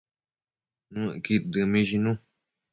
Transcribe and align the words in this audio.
Nuëcqud 0.99 1.43
dëmishnu 1.53 2.11